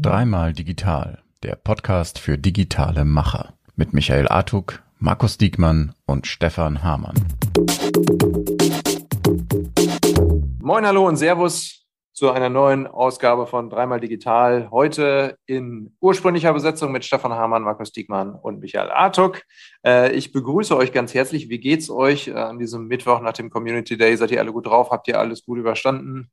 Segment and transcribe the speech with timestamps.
[0.00, 7.16] Dreimal digital, der Podcast für digitale Macher mit Michael Artuk, Markus Diekmann und Stefan Hamann.
[10.58, 14.70] Moin, hallo und Servus zu einer neuen Ausgabe von Dreimal Digital.
[14.70, 19.42] Heute in ursprünglicher Besetzung mit Stefan Hamann, Markus Diekmann und Michael Artuk.
[19.84, 21.50] Äh, ich begrüße euch ganz herzlich.
[21.50, 24.16] Wie geht's euch äh, an diesem Mittwoch nach dem Community Day?
[24.16, 24.90] Seid ihr alle gut drauf?
[24.90, 26.30] Habt ihr alles gut überstanden?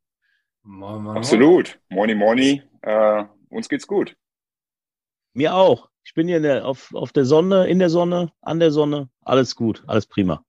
[0.66, 1.78] Moin, moin, Absolut.
[1.90, 2.62] Moini, moini.
[2.82, 4.16] Äh, uns geht's gut.
[5.34, 5.90] Mir auch.
[6.06, 9.10] Ich bin hier der, auf, auf der Sonne, in der Sonne, an der Sonne.
[9.22, 10.44] Alles gut, alles prima.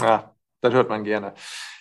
[0.00, 1.34] Ja, das hört man gerne.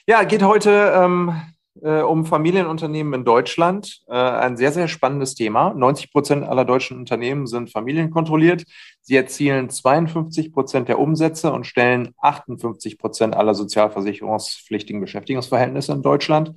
[0.07, 1.34] Ja, geht heute ähm,
[1.81, 4.01] äh, um Familienunternehmen in Deutschland.
[4.07, 5.73] Äh, ein sehr, sehr spannendes Thema.
[5.73, 8.65] 90 Prozent aller deutschen Unternehmen sind familienkontrolliert.
[9.01, 16.53] Sie erzielen 52 Prozent der Umsätze und stellen 58 Prozent aller sozialversicherungspflichtigen Beschäftigungsverhältnisse in Deutschland.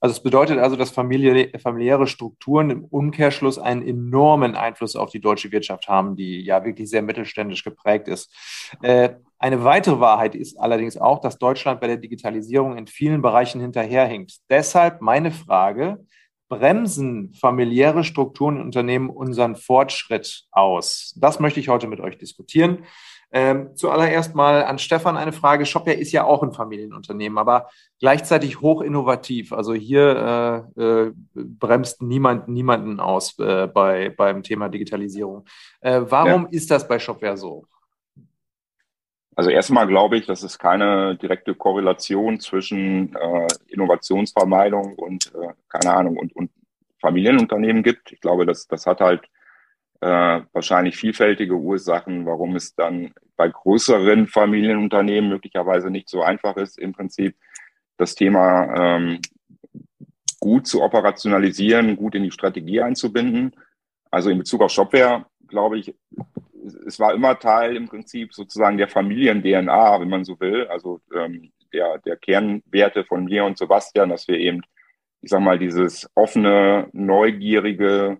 [0.00, 5.50] Also es bedeutet also, dass familiäre Strukturen im Umkehrschluss einen enormen Einfluss auf die deutsche
[5.52, 8.32] Wirtschaft haben, die ja wirklich sehr mittelständisch geprägt ist.
[8.82, 13.60] Äh, eine weitere Wahrheit ist allerdings auch, dass Deutschland bei der Digitalisierung in vielen Bereichen
[13.60, 14.36] hinterherhinkt.
[14.50, 16.04] Deshalb meine Frage,
[16.48, 21.14] bremsen familiäre Strukturen in Unternehmen unseren Fortschritt aus?
[21.16, 22.84] Das möchte ich heute mit euch diskutieren.
[23.32, 25.66] Ähm, zuallererst mal an Stefan eine Frage.
[25.66, 27.68] Shopware ist ja auch ein Familienunternehmen, aber
[28.00, 29.52] gleichzeitig hoch innovativ.
[29.52, 35.44] Also hier äh, äh, bremst niemand niemanden aus äh, bei, beim Thema Digitalisierung.
[35.80, 36.48] Äh, warum ja.
[36.50, 37.66] ist das bei Shopware so?
[39.34, 45.94] Also erstmal glaube ich, dass es keine direkte Korrelation zwischen äh, Innovationsvermeidung und äh, keine
[45.94, 46.50] Ahnung und, und
[47.02, 48.12] Familienunternehmen gibt.
[48.12, 49.28] Ich glaube, das, das hat halt
[50.00, 56.78] äh, wahrscheinlich vielfältige Ursachen, warum es dann bei größeren Familienunternehmen möglicherweise nicht so einfach ist,
[56.78, 57.36] im Prinzip
[57.96, 59.20] das Thema ähm,
[60.40, 63.54] gut zu operationalisieren, gut in die Strategie einzubinden.
[64.10, 65.94] Also in Bezug auf Shopware, glaube ich,
[66.86, 70.66] es war immer Teil im Prinzip sozusagen der Familien-DNA, wenn man so will.
[70.68, 74.62] Also ähm, der, der Kernwerte von mir und Sebastian, dass wir eben,
[75.20, 78.18] ich sag mal, dieses offene, neugierige,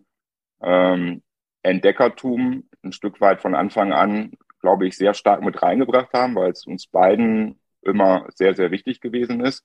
[0.62, 1.22] ähm,
[1.66, 6.50] Entdeckertum ein Stück weit von Anfang an, glaube ich, sehr stark mit reingebracht haben, weil
[6.50, 9.64] es uns beiden immer sehr, sehr wichtig gewesen ist.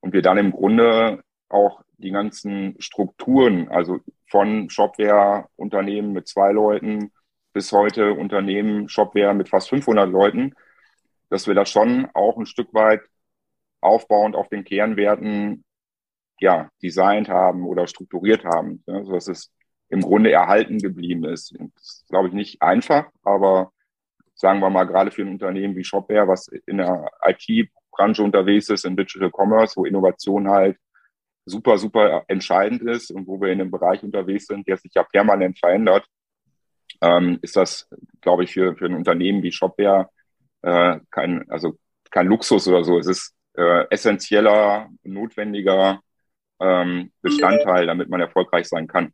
[0.00, 7.12] Und wir dann im Grunde auch die ganzen Strukturen, also von Shopware-Unternehmen mit zwei Leuten
[7.52, 10.54] bis heute Unternehmen, Shopware mit fast 500 Leuten,
[11.28, 13.02] dass wir das schon auch ein Stück weit
[13.80, 15.64] aufbauend auf den Kernwerten
[16.38, 18.82] ja, designt haben oder strukturiert haben.
[18.86, 19.52] Ja, so dass es
[19.90, 21.54] im Grunde erhalten geblieben ist.
[21.58, 23.72] Das ist, glaube ich, nicht einfach, aber
[24.34, 28.84] sagen wir mal, gerade für ein Unternehmen wie Shopware, was in der IT-Branche unterwegs ist,
[28.84, 30.78] in Digital Commerce, wo Innovation halt
[31.44, 35.02] super, super entscheidend ist und wo wir in einem Bereich unterwegs sind, der sich ja
[35.02, 36.06] permanent verändert,
[37.02, 37.88] ähm, ist das,
[38.20, 40.08] glaube ich, für, für ein Unternehmen wie Shopware
[40.62, 41.76] äh, kein, also
[42.10, 42.98] kein Luxus oder so.
[42.98, 46.00] Es ist äh, essentieller, notwendiger
[46.60, 49.12] ähm, Bestandteil, damit man erfolgreich sein kann.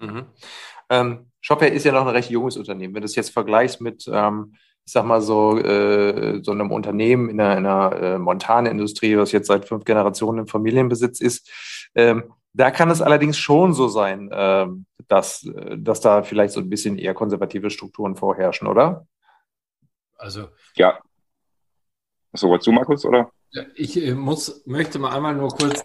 [0.00, 0.26] Mhm.
[0.88, 2.94] Ähm, Shopware ist ja noch ein recht junges Unternehmen.
[2.94, 7.28] Wenn du es jetzt vergleichst mit, ähm, ich sag mal so, äh, so einem Unternehmen
[7.30, 11.50] in einer, in einer äh, Montanindustrie, was jetzt seit fünf Generationen im Familienbesitz ist,
[11.94, 16.68] ähm, da kann es allerdings schon so sein, ähm, dass, dass da vielleicht so ein
[16.68, 19.06] bisschen eher konservative Strukturen vorherrschen, oder?
[20.18, 20.48] Also.
[20.74, 20.98] Ja.
[22.32, 23.30] So, was du, Markus, oder?
[23.74, 25.84] Ich äh, muss, möchte mal einmal nur kurz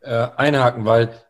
[0.00, 1.25] äh, einhaken, weil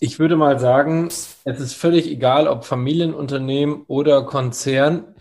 [0.00, 5.14] ich würde mal sagen, es ist völlig egal, ob Familienunternehmen oder Konzern.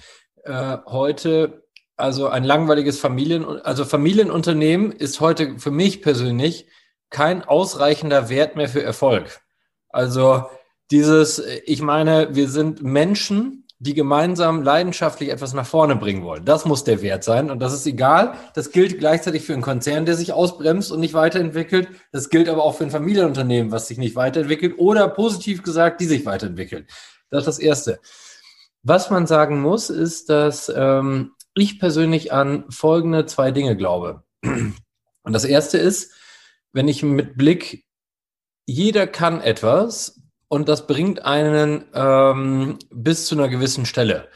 [0.44, 1.64] Äh, heute,
[1.96, 6.68] also ein langweiliges Familien, also Familienunternehmen ist heute für mich persönlich
[7.10, 9.42] kein ausreichender Wert mehr für Erfolg.
[9.90, 10.46] Also
[10.92, 16.46] dieses, ich meine, wir sind Menschen, die gemeinsam leidenschaftlich etwas nach vorne bringen wollen.
[16.46, 18.34] Das muss der Wert sein und das ist egal.
[18.56, 21.90] Das gilt gleichzeitig für einen Konzern, der sich ausbremst und nicht weiterentwickelt.
[22.12, 26.06] Das gilt aber auch für ein Familienunternehmen, was sich nicht weiterentwickelt oder positiv gesagt, die
[26.06, 26.90] sich weiterentwickelt.
[27.30, 28.00] Das ist das Erste.
[28.82, 34.24] Was man sagen muss, ist, dass ähm, ich persönlich an folgende zwei Dinge glaube.
[34.44, 36.14] Und das Erste ist,
[36.74, 37.86] wenn ich mit Blick,
[38.66, 44.28] jeder kann etwas, und das bringt einen ähm, bis zu einer gewissen Stelle.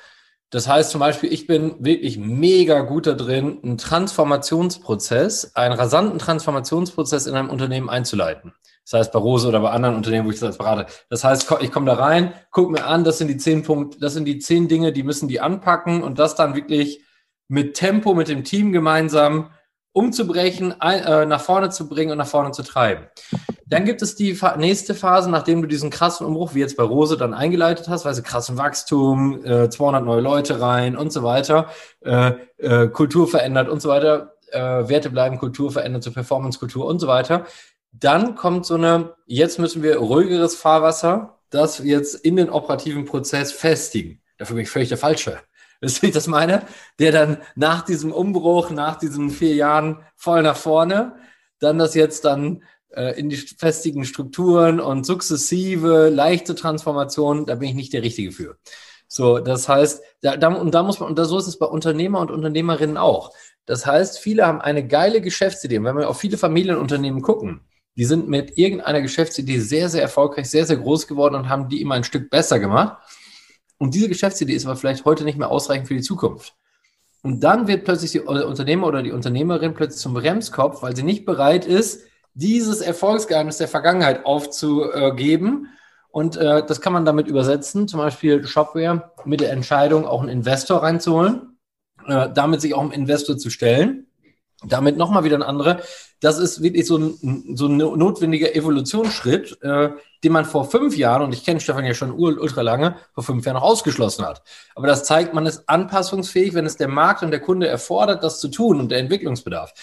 [0.50, 6.20] Das heißt zum Beispiel, ich bin wirklich mega gut da drin, einen Transformationsprozess, einen rasanten
[6.20, 8.54] Transformationsprozess in einem Unternehmen einzuleiten.
[8.84, 10.88] Das heißt bei Rose oder bei anderen Unternehmen, wo ich das berate.
[11.10, 14.14] Das heißt, ich komme da rein, gucke mir an, das sind die zehn Punkte, das
[14.14, 17.02] sind die zehn Dinge, die müssen die anpacken und das dann wirklich
[17.48, 19.52] mit Tempo, mit dem Team gemeinsam
[19.94, 23.06] umzubrechen, ein, äh, nach vorne zu bringen und nach vorne zu treiben.
[23.72, 27.16] Dann gibt es die nächste Phase, nachdem du diesen krassen Umbruch, wie jetzt bei Rose,
[27.16, 31.70] dann eingeleitet hast, weil sie krassen Wachstum, äh, 200 neue Leute rein und so weiter,
[32.02, 37.00] äh, äh, Kultur verändert und so weiter, äh, Werte bleiben, Kultur verändert zur Performance-Kultur und
[37.00, 37.46] so weiter.
[37.94, 43.54] Dann kommt so eine, jetzt müssen wir ruhigeres Fahrwasser, das jetzt in den operativen Prozess
[43.54, 44.22] festigen.
[44.38, 45.40] Dafür bin ich völlig der Falsche.
[45.80, 46.64] Wisst ihr, wie ich das meine?
[47.00, 51.16] Der dann nach diesem Umbruch, nach diesen vier Jahren voll nach vorne,
[51.60, 52.64] dann das jetzt dann
[53.18, 58.58] in die festigen Strukturen und sukzessive, leichte Transformation, da bin ich nicht der Richtige für.
[59.08, 61.66] So, das heißt, da, da, und da muss man, und da, so ist es bei
[61.66, 63.34] Unternehmer und Unternehmerinnen auch.
[63.66, 65.78] Das heißt, viele haben eine geile Geschäftsidee.
[65.78, 67.62] Und wenn wir auf viele Familienunternehmen gucken,
[67.98, 71.82] die sind mit irgendeiner Geschäftsidee sehr, sehr erfolgreich, sehr, sehr groß geworden und haben die
[71.82, 72.98] immer ein Stück besser gemacht.
[73.78, 76.56] Und diese Geschäftsidee ist aber vielleicht heute nicht mehr ausreichend für die Zukunft.
[77.22, 81.26] Und dann wird plötzlich die Unternehmer oder die Unternehmerin plötzlich zum Bremskopf, weil sie nicht
[81.26, 85.68] bereit ist, dieses Erfolgsgeheimnis der Vergangenheit aufzugeben.
[86.10, 90.30] Und äh, das kann man damit übersetzen, zum Beispiel Shopware mit der Entscheidung, auch einen
[90.30, 91.58] Investor reinzuholen,
[92.08, 94.08] äh, damit sich auch einem Investor zu stellen.
[94.64, 95.80] Damit nochmal wieder ein anderer.
[96.20, 99.90] Das ist wirklich so ein, so ein notwendiger Evolutionsschritt, äh,
[100.24, 103.44] den man vor fünf Jahren, und ich kenne Stefan ja schon ultra lange, vor fünf
[103.44, 104.44] Jahren noch ausgeschlossen hat.
[104.76, 108.40] Aber das zeigt, man ist anpassungsfähig, wenn es der Markt und der Kunde erfordert, das
[108.40, 109.74] zu tun und der Entwicklungsbedarf.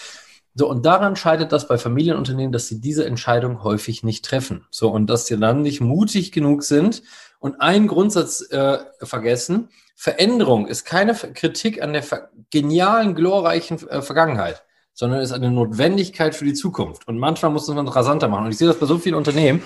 [0.59, 4.65] So, und daran scheitert das bei Familienunternehmen, dass sie diese Entscheidung häufig nicht treffen.
[4.69, 7.01] So, und dass sie dann nicht mutig genug sind
[7.39, 9.69] und einen Grundsatz äh, vergessen.
[9.95, 12.03] Veränderung ist keine Kritik an der
[12.51, 17.07] genialen, glorreichen äh, Vergangenheit, sondern ist eine Notwendigkeit für die Zukunft.
[17.07, 18.43] Und manchmal muss man es rasanter machen.
[18.43, 19.63] Und ich sehe das bei so vielen Unternehmen.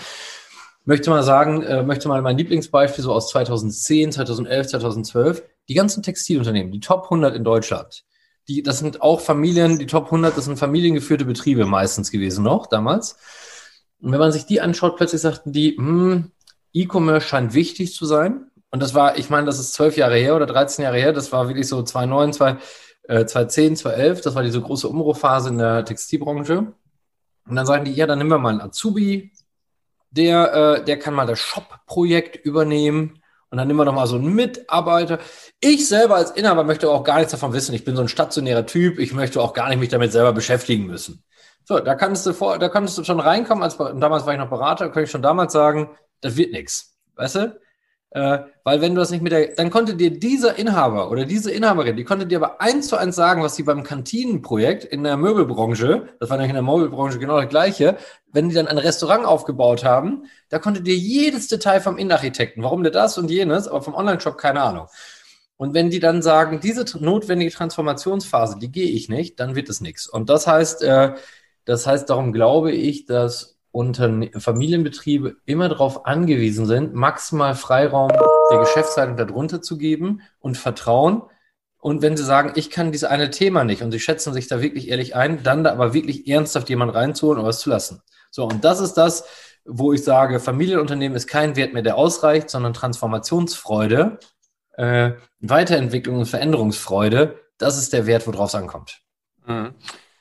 [0.86, 5.44] Möchte mal sagen, äh, möchte mal mein Lieblingsbeispiel so aus 2010, 2011, 2012.
[5.69, 8.04] Die ganzen Textilunternehmen, die Top 100 in Deutschland,
[8.48, 12.68] die, das sind auch Familien, die Top 100, das sind familiengeführte Betriebe meistens gewesen noch
[12.68, 13.18] damals.
[14.01, 16.31] Und wenn man sich die anschaut, plötzlich sagten die, hm,
[16.74, 18.51] E-Commerce scheint wichtig zu sein.
[18.69, 21.31] Und das war, ich meine, das ist zwölf Jahre her oder 13 Jahre her, das
[21.31, 22.57] war wirklich so 2009, 2,
[23.04, 26.74] äh, 2010, 2011, das war diese große Umbruchphase in der Textilbranche.
[27.48, 29.31] Und dann sagen die, ja, dann nehmen wir mal einen Azubi,
[30.10, 33.23] der, äh, der kann mal das Shop-Projekt übernehmen
[33.54, 35.20] und dann nehmen wir noch mal so einen Mitarbeiter.
[35.60, 37.76] Ich selber als Inhaber möchte auch gar nichts davon wissen.
[37.76, 38.98] Ich bin so ein stationärer Typ.
[38.98, 41.24] Ich möchte auch gar nicht mich damit selber beschäftigen müssen.
[41.64, 43.64] So, da kannst du vor, da konntest du schon reinkommen.
[43.64, 45.92] Als, damals war ich noch Berater, könnte ich schon damals sagen,
[46.22, 46.98] das wird nichts.
[47.14, 47.62] Weißt du?
[48.13, 51.50] Äh, weil wenn du das nicht mit der, dann konnte dir dieser Inhaber oder diese
[51.50, 55.18] Inhaberin, die konnte dir aber eins zu eins sagen, was sie beim Kantinenprojekt in der
[55.18, 57.98] Möbelbranche, das war nämlich in der Möbelbranche genau das gleiche,
[58.31, 62.83] wenn die dann ein Restaurant aufgebaut haben, da konnte dir jedes Detail vom Innenarchitekten, warum
[62.83, 64.88] der das und jenes, aber vom Online-Shop keine Ahnung.
[65.57, 69.81] Und wenn die dann sagen, diese notwendige Transformationsphase, die gehe ich nicht, dann wird es
[69.81, 70.07] nichts.
[70.07, 71.16] Und das heißt, äh,
[71.66, 78.10] das heißt, darum glaube ich, dass Unterne Familienbetriebe immer darauf angewiesen sind, maximal Freiraum
[78.52, 81.24] der Geschäftsleitung darunter zu geben und Vertrauen.
[81.80, 84.62] Und wenn sie sagen, ich kann dieses eine Thema nicht und sie schätzen sich da
[84.62, 88.04] wirklich ehrlich ein, dann da aber wirklich ernsthaft jemand reinzuholen und was zu lassen.
[88.30, 89.25] So, und das ist das,
[89.66, 94.19] wo ich sage, Familienunternehmen ist kein Wert mehr, der ausreicht, sondern Transformationsfreude,
[94.78, 99.02] äh, Weiterentwicklung und Veränderungsfreude, das ist der Wert, worauf es ankommt.
[99.48, 99.74] Mhm.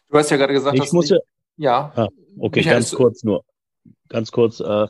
[0.09, 1.19] Du hast ja gerade gesagt, ich dass muss ja,
[1.63, 1.93] ja.
[1.95, 3.45] Ah, okay, Michael, ganz kurz nur.
[4.09, 4.61] Ganz kurz.
[4.61, 4.89] Äh,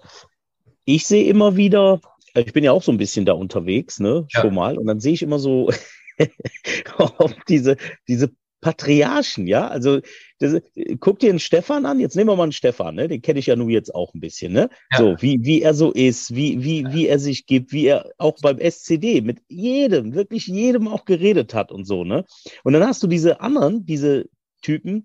[0.85, 2.01] ich sehe immer wieder,
[2.35, 4.41] äh, ich bin ja auch so ein bisschen da unterwegs, ne, ja.
[4.41, 5.71] schon mal, und dann sehe ich immer so
[7.49, 7.77] diese,
[8.09, 10.01] diese Patriarchen, ja, also
[10.39, 10.63] das,
[11.01, 13.09] guck dir einen Stefan an, jetzt nehmen wir mal einen Stefan, ne?
[13.09, 14.71] den kenne ich ja nun jetzt auch ein bisschen, ne?
[14.93, 14.99] Ja.
[14.99, 18.39] So, wie, wie er so ist, wie, wie, wie er sich gibt, wie er auch
[18.41, 22.25] beim SCD mit jedem, wirklich jedem auch geredet hat und so, ne?
[22.63, 24.27] Und dann hast du diese anderen, diese
[24.63, 25.05] Typen,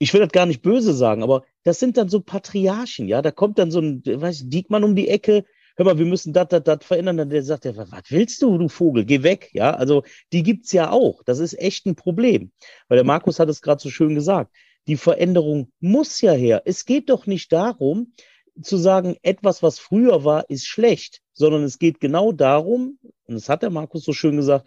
[0.00, 3.20] ich will das gar nicht böse sagen, aber das sind dann so Patriarchen, ja.
[3.20, 5.44] Da kommt dann so ein, weiß Diekmann um die Ecke,
[5.76, 7.18] hör mal, wir müssen das, das, das verändern.
[7.18, 9.74] Dann der sagt, ja, was willst du, du Vogel, geh weg, ja.
[9.74, 10.02] Also
[10.32, 11.22] die gibt's ja auch.
[11.24, 12.50] Das ist echt ein Problem.
[12.88, 14.50] Weil der Markus hat es gerade so schön gesagt.
[14.86, 16.62] Die Veränderung muss ja her.
[16.64, 18.14] Es geht doch nicht darum,
[18.62, 23.50] zu sagen, etwas, was früher war, ist schlecht, sondern es geht genau darum, und das
[23.50, 24.66] hat der Markus so schön gesagt,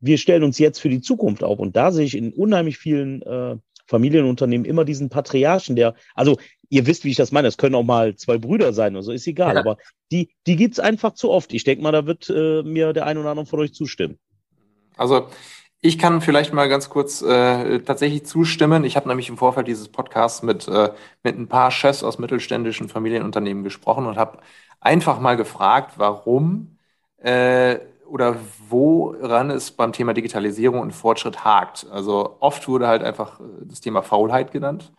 [0.00, 1.58] wir stellen uns jetzt für die Zukunft auf.
[1.58, 3.56] Und da sehe ich in unheimlich vielen äh,
[3.90, 7.82] Familienunternehmen immer diesen Patriarchen, der, also ihr wisst, wie ich das meine, es können auch
[7.82, 9.60] mal zwei Brüder sein oder so, ist egal, ja.
[9.60, 9.76] aber
[10.12, 11.52] die, die gibt's einfach zu oft.
[11.52, 14.18] Ich denke mal, da wird äh, mir der ein oder andere von euch zustimmen.
[14.96, 15.26] Also
[15.80, 18.84] ich kann vielleicht mal ganz kurz äh, tatsächlich zustimmen.
[18.84, 20.90] Ich habe nämlich im Vorfeld dieses Podcasts mit, äh,
[21.24, 24.38] mit ein paar Chefs aus mittelständischen Familienunternehmen gesprochen und habe
[24.78, 26.78] einfach mal gefragt, warum
[27.18, 27.78] äh,
[28.10, 28.36] oder
[28.68, 31.86] woran es beim Thema Digitalisierung und Fortschritt hakt.
[31.90, 34.92] Also oft wurde halt einfach äh, das Thema Faulheit genannt.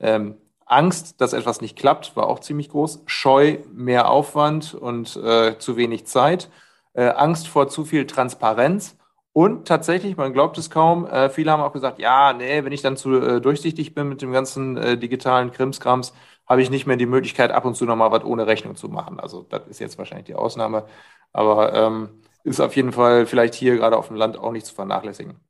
[0.00, 3.02] Ähm, Angst, dass etwas nicht klappt, war auch ziemlich groß.
[3.06, 6.50] Scheu, mehr Aufwand und äh, zu wenig Zeit.
[6.94, 8.96] Äh, Angst vor zu viel Transparenz.
[9.32, 12.82] Und tatsächlich, man glaubt es kaum, äh, viele haben auch gesagt, ja, nee, wenn ich
[12.82, 16.14] dann zu äh, durchsichtig bin mit dem ganzen äh, digitalen Krimskrams,
[16.46, 19.18] habe ich nicht mehr die Möglichkeit, ab und zu nochmal was ohne Rechnung zu machen.
[19.20, 20.86] Also das ist jetzt wahrscheinlich die Ausnahme.
[21.32, 22.10] Aber ähm,
[22.44, 25.40] ist auf jeden Fall vielleicht hier gerade auf dem Land auch nicht zu vernachlässigen.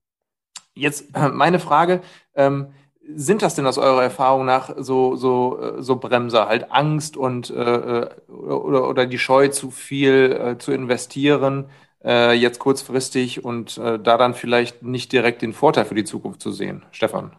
[0.74, 2.00] Jetzt äh, meine Frage,
[2.34, 2.72] ähm,
[3.06, 7.50] sind das denn aus eurer Erfahrung nach so, so, äh, so Bremser, halt Angst und
[7.50, 7.54] äh,
[8.00, 11.68] äh, oder, oder die Scheu zu viel äh, zu investieren,
[12.02, 16.50] äh, jetzt kurzfristig und da dann vielleicht nicht direkt den Vorteil für die Zukunft zu
[16.50, 16.84] sehen?
[16.90, 17.36] Stefan.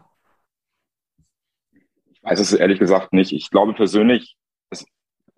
[2.12, 3.32] Ich weiß es ehrlich gesagt nicht.
[3.32, 4.36] Ich glaube persönlich,
[4.70, 4.84] es,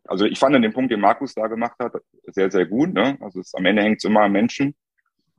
[0.09, 1.93] also ich fand den Punkt, den Markus da gemacht hat,
[2.27, 2.93] sehr, sehr gut.
[2.93, 3.17] Ne?
[3.21, 4.75] Also es, am Ende hängt es immer am Menschen.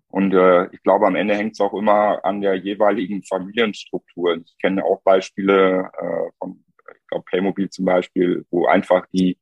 [0.08, 4.38] Und äh, ich glaube, am Ende hängt es auch immer an der jeweiligen Familienstruktur.
[4.38, 9.38] Ich kenne auch Beispiele äh, von, ich glaube, Playmobil zum Beispiel, wo einfach die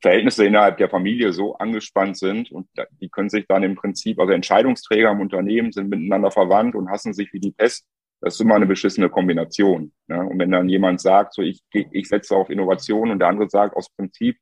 [0.00, 2.66] Verhältnisse innerhalb der Familie so angespannt sind und
[3.00, 7.12] die können sich dann im Prinzip, also Entscheidungsträger im Unternehmen sind miteinander verwandt und hassen
[7.12, 7.86] sich wie die Pest.
[8.22, 9.92] Das ist immer eine beschissene Kombination.
[10.06, 10.20] Ne?
[10.20, 13.76] Und wenn dann jemand sagt, so ich, ich setze auf Innovation und der andere sagt
[13.76, 14.38] aus Prinzip,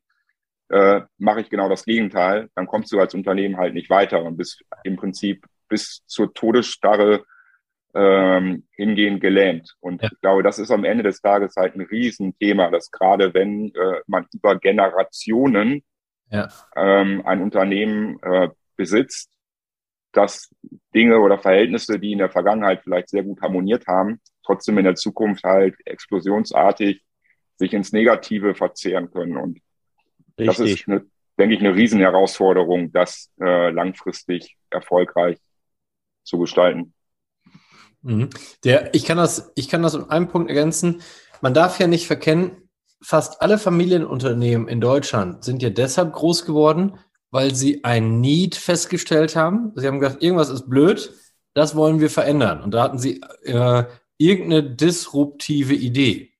[0.68, 4.36] äh, mache ich genau das Gegenteil, dann kommst du als Unternehmen halt nicht weiter und
[4.36, 7.24] bist im Prinzip bis zur Todesstarre
[7.94, 9.74] ähm, hingehen gelähmt.
[9.80, 10.08] Und ja.
[10.12, 14.00] ich glaube, das ist am Ende des Tages halt ein Riesenthema, dass gerade wenn äh,
[14.06, 15.82] man über Generationen
[16.30, 16.48] ja.
[16.76, 19.30] ähm, ein Unternehmen äh, besitzt,
[20.12, 20.54] dass
[20.94, 24.96] Dinge oder Verhältnisse, die in der Vergangenheit vielleicht sehr gut harmoniert haben, trotzdem in der
[24.96, 27.02] Zukunft halt explosionsartig
[27.56, 29.36] sich ins Negative verzehren können.
[29.36, 29.60] Und
[30.38, 30.46] Richtig.
[30.46, 31.06] Das ist, eine,
[31.38, 35.38] denke ich, eine Riesenherausforderung, das äh, langfristig erfolgreich
[36.24, 36.94] zu gestalten.
[38.02, 38.30] Mhm.
[38.64, 41.02] Der, ich, kann das, ich kann das um einen Punkt ergänzen.
[41.40, 42.68] Man darf ja nicht verkennen,
[43.02, 46.98] fast alle Familienunternehmen in Deutschland sind ja deshalb groß geworden,
[47.30, 49.72] weil sie ein Need festgestellt haben.
[49.76, 51.12] Sie haben gesagt, irgendwas ist blöd,
[51.54, 52.62] das wollen wir verändern.
[52.62, 53.84] Und da hatten sie äh,
[54.18, 56.32] irgendeine disruptive Idee.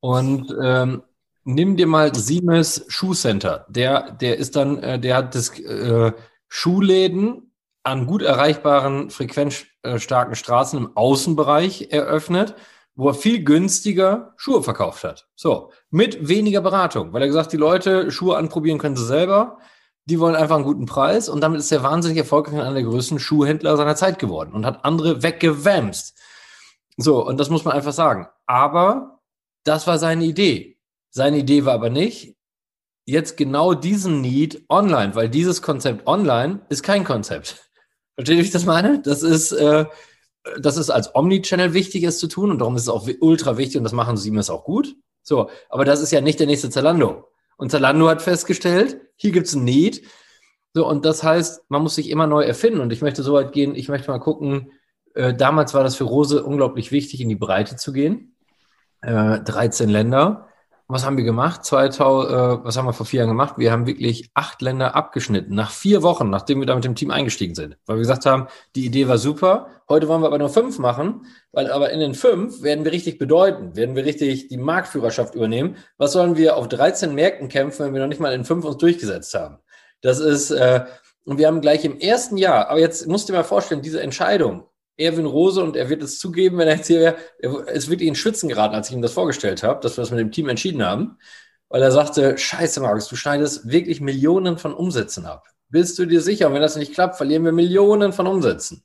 [0.00, 1.02] Und ähm,
[1.44, 3.66] nimm dir mal Siemens Schuhcenter.
[3.68, 6.12] Der, der ist dann, äh, der hat das äh,
[6.48, 7.52] Schuhläden
[7.82, 12.54] an gut erreichbaren, frequenzstarken Straßen im Außenbereich eröffnet,
[12.96, 15.26] wo er viel günstiger Schuhe verkauft hat.
[15.34, 19.58] So, mit weniger Beratung, weil er gesagt, die Leute Schuhe anprobieren können sie selber.
[20.06, 23.18] Die wollen einfach einen guten Preis und damit ist er wahnsinnig erfolgreich einer der größten
[23.18, 26.18] Schuhhändler seiner Zeit geworden und hat andere weggewämst.
[26.96, 28.28] So, und das muss man einfach sagen.
[28.46, 29.20] Aber
[29.64, 30.78] das war seine Idee.
[31.10, 32.36] Seine Idee war aber nicht,
[33.06, 37.70] jetzt genau diesen Need online, weil dieses Konzept online ist kein Konzept.
[38.14, 39.00] Versteht ihr, wie ich das meine?
[39.00, 39.86] Das ist, äh,
[40.60, 43.78] das ist als Omnichannel wichtig, es zu tun und darum ist es auch ultra wichtig
[43.78, 44.96] und das machen Siemens auch gut.
[45.22, 47.28] So, aber das ist ja nicht der nächste Zalando.
[47.56, 50.02] Und Zalando hat festgestellt, hier gibt es ein Need.
[50.72, 52.80] So, und das heißt, man muss sich immer neu erfinden.
[52.80, 54.72] Und ich möchte so weit gehen, ich möchte mal gucken,
[55.14, 58.36] äh, damals war das für Rose unglaublich wichtig, in die Breite zu gehen.
[59.00, 60.48] Äh, 13 Länder
[60.86, 61.64] was haben wir gemacht?
[61.64, 63.54] 2000, äh, was haben wir vor vier Jahren gemacht?
[63.56, 65.54] Wir haben wirklich acht Länder abgeschnitten.
[65.54, 67.78] Nach vier Wochen, nachdem wir da mit dem Team eingestiegen sind.
[67.86, 69.68] Weil wir gesagt haben, die Idee war super.
[69.88, 73.18] Heute wollen wir aber nur fünf machen, weil aber in den fünf werden wir richtig
[73.18, 75.76] bedeuten, werden wir richtig die Marktführerschaft übernehmen.
[75.96, 78.76] Was sollen wir auf 13 Märkten kämpfen, wenn wir noch nicht mal in fünf uns
[78.76, 79.58] durchgesetzt haben?
[80.02, 80.84] Das ist, äh,
[81.24, 84.02] und wir haben gleich im ersten Jahr, aber jetzt musst du dir mal vorstellen, diese
[84.02, 84.64] Entscheidung,
[84.96, 87.16] Erwin Rose und er wird es zugeben, wenn er jetzt hier wäre,
[87.68, 90.20] es wird ihn schwitzen geraten, als ich ihm das vorgestellt habe, dass wir das mit
[90.20, 91.18] dem Team entschieden haben,
[91.68, 95.48] weil er sagte, scheiße Markus, du schneidest wirklich Millionen von Umsätzen ab.
[95.68, 96.46] Bist du dir sicher?
[96.46, 98.84] Und wenn das nicht klappt, verlieren wir Millionen von Umsätzen.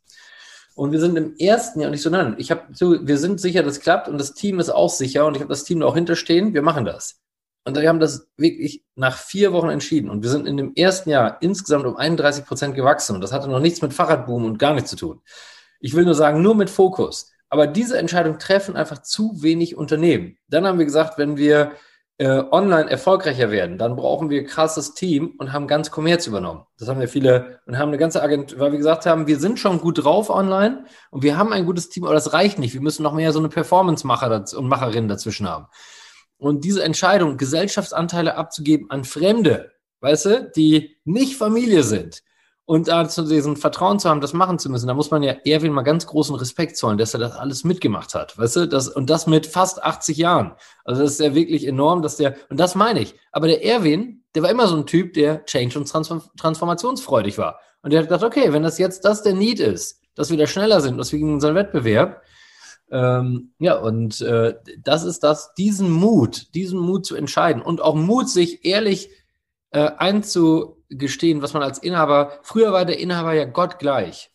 [0.75, 3.39] Und wir sind im ersten Jahr, und ich so, nein, ich habe so, wir sind
[3.41, 5.93] sicher, das klappt und das Team ist auch sicher und ich habe das Team auch
[5.93, 7.19] hinterstehen, wir machen das.
[7.65, 10.09] Und wir haben das wirklich nach vier Wochen entschieden.
[10.09, 13.15] Und wir sind in dem ersten Jahr insgesamt um 31 Prozent gewachsen.
[13.15, 15.21] Und das hatte noch nichts mit Fahrradboom und gar nichts zu tun.
[15.79, 17.31] Ich will nur sagen, nur mit Fokus.
[17.49, 20.37] Aber diese Entscheidung treffen einfach zu wenig Unternehmen.
[20.47, 21.71] Dann haben wir gesagt, wenn wir
[22.19, 26.65] äh, online erfolgreicher werden, dann brauchen wir krasses Team und haben ganz Kommerz übernommen.
[26.77, 29.57] Das haben wir viele und haben eine ganze Agentur, weil wir gesagt haben, wir sind
[29.57, 32.73] schon gut drauf online und wir haben ein gutes Team, aber das reicht nicht.
[32.73, 35.67] Wir müssen noch mehr so eine Performance-Macher und Macherinnen dazwischen haben.
[36.37, 39.71] Und diese Entscheidung, Gesellschaftsanteile abzugeben an Fremde,
[40.01, 42.21] weißt du, die nicht Familie sind,
[42.69, 45.73] und dazu diesen Vertrauen zu haben, das machen zu müssen, da muss man ja Erwin
[45.73, 49.09] mal ganz großen Respekt zollen, dass er das alles mitgemacht hat, weißt du, das, und
[49.09, 50.53] das mit fast 80 Jahren.
[50.85, 53.15] Also das ist ja wirklich enorm, dass der, und das meine ich.
[53.31, 57.59] Aber der Erwin, der war immer so ein Typ, der change- und transform transformationsfreudig war.
[57.81, 60.45] Und der hat gedacht, okay, wenn das jetzt das der Need ist, dass wir da
[60.45, 62.21] schneller sind, dass wir gegen unseren Wettbewerb,
[62.91, 67.95] Ähm, ja, und äh, das ist das, diesen Mut, diesen Mut zu entscheiden und auch
[67.95, 69.09] Mut, sich ehrlich
[69.71, 69.89] äh,
[70.89, 74.31] einzugestehen, was man als Inhaber, früher war der Inhaber ja Gott gleich.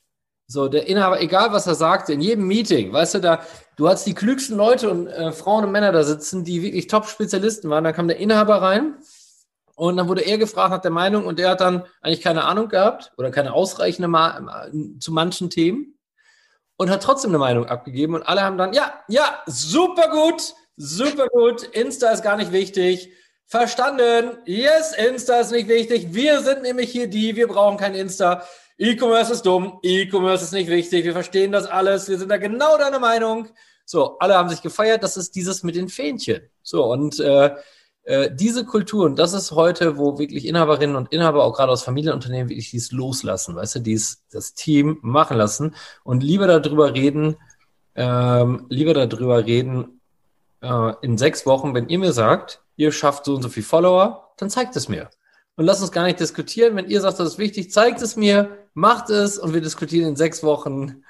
[0.46, 3.40] So, der Inhaber, egal was er sagte, in jedem Meeting, weißt du, da,
[3.76, 7.70] du hast die klügsten Leute und äh, Frauen und Männer da sitzen, die wirklich Top-Spezialisten
[7.70, 7.84] waren.
[7.84, 8.96] Dann kam der Inhaber rein
[9.74, 12.68] und dann wurde er gefragt nach der Meinung und der hat dann eigentlich keine Ahnung
[12.68, 14.68] gehabt oder keine ausreichende Ma
[15.00, 15.98] zu manchen Themen
[16.76, 21.28] und hat trotzdem eine Meinung abgegeben und alle haben dann, ja, ja, super gut, super
[21.28, 23.10] gut, Insta ist gar nicht wichtig.
[23.46, 24.38] Verstanden.
[24.46, 26.08] Yes, Insta ist nicht wichtig.
[26.12, 28.42] Wir sind nämlich hier die, wir brauchen kein Insta.
[28.78, 32.76] E-Commerce ist dumm, E-Commerce ist nicht wichtig, wir verstehen das alles, wir sind da genau
[32.76, 33.48] deiner Meinung.
[33.84, 36.42] So, alle haben sich gefeiert, das ist dieses mit den Fähnchen.
[36.62, 37.54] So, und äh,
[38.02, 41.84] äh, diese Kultur, und das ist heute, wo wirklich Inhaberinnen und Inhaber, auch gerade aus
[41.84, 47.36] Familienunternehmen, wirklich dies loslassen, weißt du, dies, das Team machen lassen und lieber darüber reden,
[47.94, 49.93] ähm, lieber darüber reden,
[50.64, 54.32] äh, in sechs Wochen, wenn ihr mir sagt, ihr schafft so und so viel Follower,
[54.36, 55.10] dann zeigt es mir.
[55.56, 56.74] Und lasst uns gar nicht diskutieren.
[56.74, 60.16] Wenn ihr sagt, das ist wichtig, zeigt es mir, macht es und wir diskutieren in
[60.16, 61.04] sechs Wochen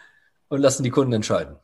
[0.49, 1.57] und lassen die Kunden entscheiden.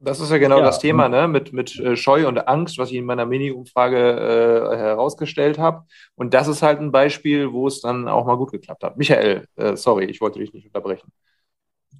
[0.00, 0.64] Das ist ja genau ja.
[0.64, 1.28] das Thema, ne?
[1.28, 5.84] mit, mit äh, Scheu und Angst, was ich in meiner Mini-Umfrage äh, herausgestellt habe.
[6.16, 8.96] Und das ist halt ein Beispiel, wo es dann auch mal gut geklappt hat.
[8.96, 11.12] Michael, äh, sorry, ich wollte dich nicht unterbrechen.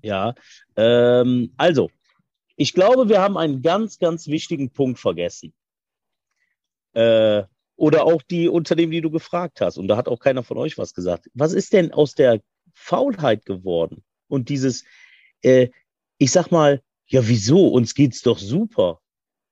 [0.02, 0.34] Ja,
[0.74, 1.90] ähm, also,
[2.62, 5.52] ich glaube, wir haben einen ganz, ganz wichtigen Punkt vergessen.
[6.92, 7.42] Äh,
[7.74, 9.78] oder auch die Unternehmen, die du gefragt hast.
[9.78, 11.28] Und da hat auch keiner von euch was gesagt.
[11.34, 12.40] Was ist denn aus der
[12.72, 14.04] Faulheit geworden?
[14.28, 14.84] Und dieses,
[15.42, 15.70] äh,
[16.18, 17.66] ich sag mal, ja, wieso?
[17.66, 19.00] Uns geht's doch super.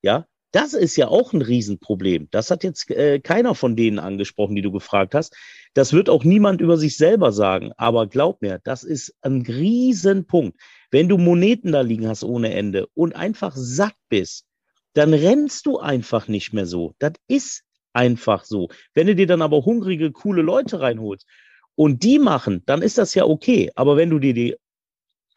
[0.02, 2.28] Ja, das ist ja auch ein Riesenproblem.
[2.30, 5.36] Das hat jetzt äh, keiner von denen angesprochen, die du gefragt hast.
[5.74, 7.72] Das wird auch niemand über sich selber sagen.
[7.76, 10.56] Aber glaub mir, das ist ein Riesenpunkt.
[10.90, 14.46] Wenn du Moneten da liegen hast ohne Ende und einfach satt bist,
[14.94, 16.94] dann rennst du einfach nicht mehr so.
[16.98, 18.68] Das ist einfach so.
[18.94, 21.26] Wenn du dir dann aber hungrige, coole Leute reinholst
[21.74, 23.70] und die machen, dann ist das ja okay.
[23.74, 24.56] Aber wenn du dir die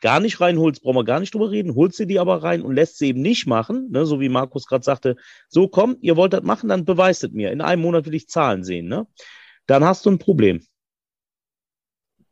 [0.02, 2.76] gar nicht reinholst, brauchen wir gar nicht drüber reden, holst du die aber rein und
[2.76, 5.16] lässt sie eben nicht machen, ne, so wie Markus gerade sagte,
[5.48, 7.52] so komm, ihr wollt das machen, dann beweist es mir.
[7.52, 9.08] In einem Monat will ich Zahlen sehen, ne?
[9.66, 10.62] Dann hast du ein Problem.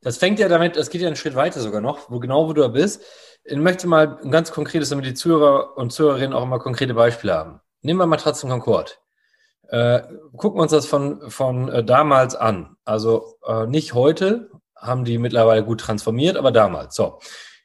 [0.02, 2.54] Das fängt ja damit, das geht ja einen Schritt weiter sogar noch, wo genau wo
[2.54, 3.04] du da bist.
[3.44, 7.34] Ich möchte mal ein ganz konkretes, damit die Zuhörer und Zuhörerinnen auch mal konkrete Beispiele
[7.34, 7.62] haben.
[7.82, 9.00] Nehmen wir Matratzen Concord.
[9.70, 10.02] Äh,
[10.36, 12.76] gucken wir uns das von, von äh, damals an.
[12.84, 16.96] Also äh, nicht heute, haben die mittlerweile gut transformiert, aber damals.
[16.96, 17.20] So,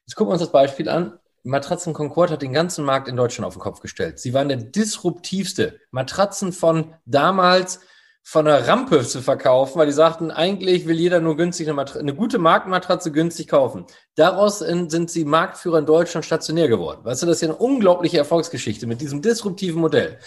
[0.07, 1.19] Jetzt gucken wir uns das Beispiel an.
[1.43, 4.21] Matratzen Concord hat den ganzen Markt in Deutschland auf den Kopf gestellt.
[4.21, 5.81] Sie waren der disruptivste.
[5.91, 7.81] Matratzen von damals
[8.29, 12.13] von der Rampe zu verkaufen, weil die sagten, eigentlich will jeder nur günstig eine, eine
[12.13, 13.87] gute Marktmatratze günstig kaufen.
[14.17, 17.05] Daraus sind sie Marktführer in Deutschland stationär geworden.
[17.05, 20.19] Weißt du, das ist ja eine unglaubliche Erfolgsgeschichte mit diesem disruptiven Modell.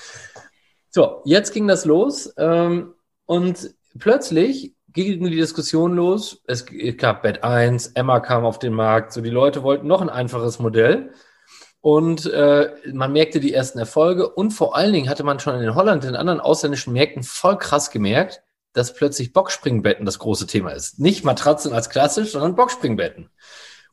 [0.89, 2.93] So, jetzt ging das los ähm,
[3.25, 6.41] und plötzlich ging die Diskussion los.
[6.47, 9.11] Es gab Bett 1, Emma kam auf den Markt.
[9.11, 11.11] So, die Leute wollten noch ein einfaches Modell.
[11.81, 14.29] Und äh, man merkte die ersten Erfolge.
[14.29, 17.89] Und vor allen Dingen hatte man schon in Holland, in anderen ausländischen Märkten voll krass
[17.89, 18.41] gemerkt,
[18.73, 20.99] dass plötzlich Boxspringbetten das große Thema ist.
[20.99, 23.29] Nicht Matratzen als klassisch, sondern Boxspringbetten.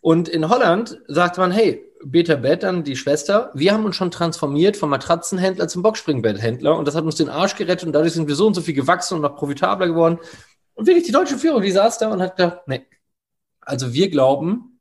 [0.00, 4.10] Und in Holland sagte man, hey, Beta Bett, dann die Schwester, wir haben uns schon
[4.10, 8.28] transformiert vom Matratzenhändler zum Boxspringbetthändler und das hat uns den Arsch gerettet und dadurch sind
[8.28, 10.18] wir so und so viel gewachsen und noch profitabler geworden.
[10.74, 12.86] Und wirklich die deutsche Führung, die saß da und hat gedacht, nee.
[13.60, 14.75] Also wir glauben,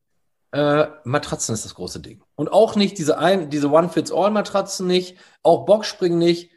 [0.56, 2.24] äh, Matratzen ist das große Ding.
[2.36, 6.50] Und auch nicht diese, ein, diese One-Fits-All-Matratzen nicht, auch Boxspringen nicht.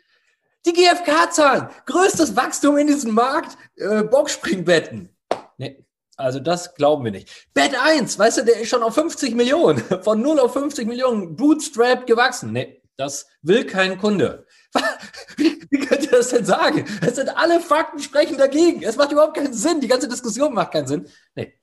[0.67, 5.17] Die GfK-Zahlen, größtes Wachstum in diesem Markt, äh, Boxspringbetten.
[5.57, 5.85] Nee,
[6.17, 7.49] also das glauben wir nicht.
[7.55, 11.35] Bett 1, weißt du, der ist schon auf 50 Millionen, von 0 auf 50 Millionen,
[11.35, 12.53] Bootstrap gewachsen.
[12.53, 14.47] Nee, das will kein Kunde.
[15.37, 16.85] Wie, könnt ihr das denn sagen?
[17.01, 18.83] Es sind alle Fakten sprechen dagegen.
[18.83, 19.81] Es macht überhaupt keinen Sinn.
[19.81, 21.09] Die ganze Diskussion macht keinen Sinn.
[21.35, 21.59] Nee.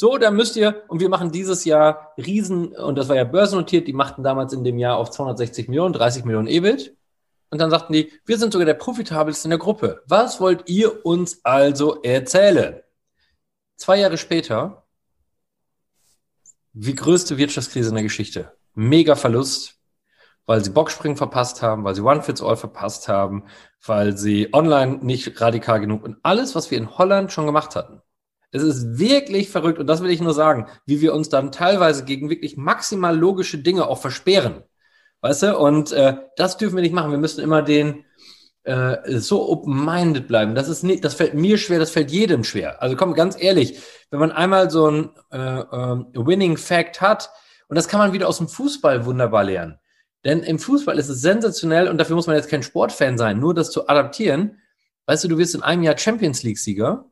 [0.00, 3.88] So, dann müsst ihr, und wir machen dieses Jahr Riesen, und das war ja börsennotiert,
[3.88, 6.96] die machten damals in dem Jahr auf 260 Millionen, 30 Millionen EBIT.
[7.50, 10.04] Und dann sagten die, wir sind sogar der profitabelste in der Gruppe.
[10.06, 12.80] Was wollt ihr uns also erzählen?
[13.74, 14.84] Zwei Jahre später,
[16.74, 18.52] wie größte Wirtschaftskrise in der Geschichte.
[18.74, 19.80] Mega Verlust,
[20.46, 23.46] weil sie Boxspringen verpasst haben, weil sie One Fits All verpasst haben,
[23.84, 28.00] weil sie online nicht radikal genug und alles, was wir in Holland schon gemacht hatten.
[28.50, 32.04] Es ist wirklich verrückt und das will ich nur sagen, wie wir uns dann teilweise
[32.04, 34.62] gegen wirklich maximal logische Dinge auch versperren.
[35.20, 35.58] Weißt du?
[35.58, 37.10] Und äh, das dürfen wir nicht machen.
[37.10, 38.04] Wir müssen immer den
[38.64, 40.54] äh, so open-minded bleiben.
[40.54, 42.80] Das ist nicht, das fällt mir schwer, das fällt jedem schwer.
[42.82, 43.80] Also komm, ganz ehrlich,
[44.10, 47.30] wenn man einmal so ein äh, äh, Winning Fact hat,
[47.68, 49.78] und das kann man wieder aus dem Fußball wunderbar lernen
[50.24, 53.54] Denn im Fußball ist es sensationell und dafür muss man jetzt kein Sportfan sein, nur
[53.54, 54.58] das zu adaptieren.
[55.06, 57.10] Weißt du, du wirst in einem Jahr Champions League-Sieger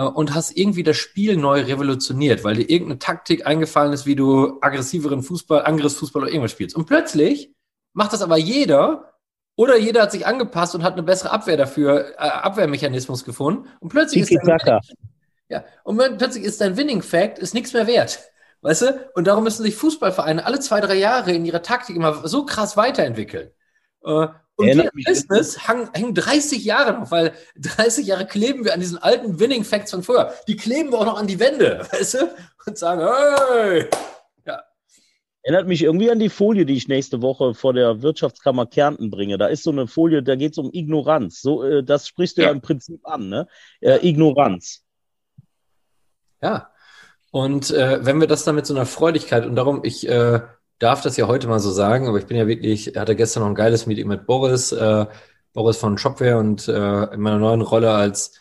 [0.00, 4.58] und hast irgendwie das Spiel neu revolutioniert, weil dir irgendeine Taktik eingefallen ist, wie du
[4.60, 6.76] aggressiveren Fußball, Angriffsfußball oder irgendwas spielst.
[6.76, 7.52] Und plötzlich
[7.92, 9.12] macht das aber jeder
[9.54, 13.68] oder jeder hat sich angepasst und hat eine bessere Abwehr dafür, äh, Abwehrmechanismus gefunden.
[13.80, 14.80] Und plötzlich ist dein,
[15.48, 18.20] ja, und plötzlich ist dein Winning Fact ist nichts mehr wert.
[18.62, 19.10] Weißt du?
[19.14, 22.76] Und darum müssen sich Fußballvereine alle zwei, drei Jahre in ihrer Taktik immer so krass
[22.76, 23.50] weiterentwickeln.
[24.04, 24.28] Äh,
[24.62, 28.98] und wir im Business hängen 30 Jahre noch, weil 30 Jahre kleben wir an diesen
[28.98, 30.32] alten Winning Facts von früher.
[30.48, 32.34] Die kleben wir auch noch an die Wände, weißt du?
[32.66, 33.88] Und sagen, hey!
[34.46, 34.62] Ja.
[35.42, 39.38] Erinnert mich irgendwie an die Folie, die ich nächste Woche vor der Wirtschaftskammer Kärnten bringe.
[39.38, 41.40] Da ist so eine Folie, da geht es um Ignoranz.
[41.40, 42.48] So, äh, das sprichst du ja.
[42.48, 42.52] ja.
[42.52, 43.48] im Prinzip an, ne?
[43.80, 44.84] Äh, Ignoranz.
[46.40, 46.72] Ja.
[47.30, 50.40] Und äh, wenn wir das dann mit so einer Freudigkeit und darum, ich äh,
[50.82, 53.50] darf das ja heute mal so sagen, aber ich bin ja wirklich, hatte gestern noch
[53.50, 55.06] ein geiles Meeting mit Boris, äh,
[55.52, 58.32] Boris von Shopware und äh, in meiner neuen Rolle als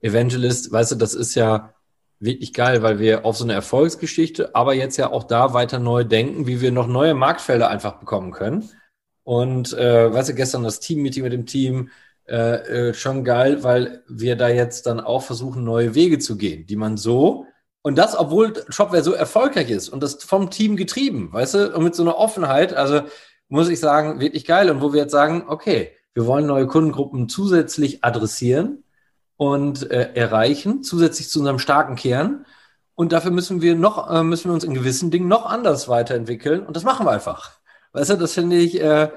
[0.00, 1.74] Evangelist, weißt du, das ist ja
[2.20, 6.04] wirklich geil, weil wir auf so eine Erfolgsgeschichte, aber jetzt ja auch da weiter neu
[6.04, 8.70] denken, wie wir noch neue Marktfelder einfach bekommen können.
[9.24, 11.90] Und äh, weißt du, gestern das Team-Meeting mit dem Team,
[12.28, 16.66] äh, äh, schon geil, weil wir da jetzt dann auch versuchen, neue Wege zu gehen,
[16.66, 17.46] die man so
[17.82, 21.84] und das, obwohl Shopware so erfolgreich ist und das vom Team getrieben, weißt du, und
[21.84, 23.02] mit so einer Offenheit, also
[23.48, 24.70] muss ich sagen, wirklich geil.
[24.70, 28.84] Und wo wir jetzt sagen, okay, wir wollen neue Kundengruppen zusätzlich adressieren
[29.36, 32.44] und äh, erreichen, zusätzlich zu unserem starken Kern.
[32.94, 36.66] Und dafür müssen wir noch, äh, müssen wir uns in gewissen Dingen noch anders weiterentwickeln.
[36.66, 37.52] Und das machen wir einfach.
[37.92, 39.10] Weißt du, das finde ich, äh,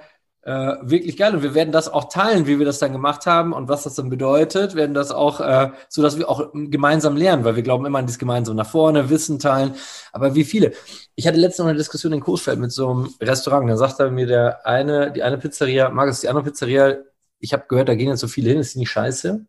[0.43, 1.35] äh, wirklich geil.
[1.35, 3.95] Und wir werden das auch teilen, wie wir das dann gemacht haben und was das
[3.95, 4.75] dann bedeutet.
[4.75, 8.05] Werden das auch, äh, so dass wir auch gemeinsam lernen, weil wir glauben immer an
[8.07, 9.75] dieses gemeinsam nach vorne, Wissen teilen.
[10.11, 10.73] Aber wie viele?
[11.15, 13.69] Ich hatte letztens noch eine Diskussion in Coesfeld mit so einem Restaurant.
[13.69, 16.97] Da sagte mir der eine, die eine Pizzeria, Markus, die andere Pizzeria,
[17.39, 19.45] ich habe gehört, da gehen jetzt so viele hin, ist die nicht scheiße?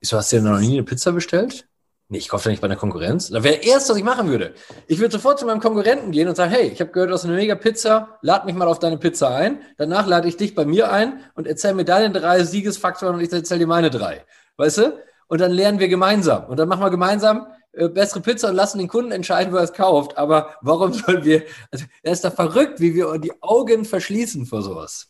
[0.00, 1.66] Ich so, hast du denn noch nie eine Pizza bestellt?
[2.14, 3.28] Nee, ich kaufe ja nicht bei einer Konkurrenz.
[3.28, 4.54] Da wäre erst, was ich machen würde.
[4.86, 7.24] Ich würde sofort zu meinem Konkurrenten gehen und sagen, hey, ich habe gehört, du hast
[7.24, 9.58] eine mega Pizza, lad mich mal auf deine Pizza ein.
[9.78, 13.32] Danach lade ich dich bei mir ein und erzähl mir deine drei Siegesfaktoren und ich
[13.32, 14.24] erzähl dir meine drei.
[14.58, 15.02] Weißt du?
[15.26, 16.44] Und dann lernen wir gemeinsam.
[16.44, 19.64] Und dann machen wir gemeinsam äh, bessere Pizza und lassen den Kunden entscheiden, wo er
[19.64, 20.16] es kauft.
[20.16, 24.62] Aber warum sollen wir, also er ist da verrückt, wie wir die Augen verschließen vor
[24.62, 25.08] sowas.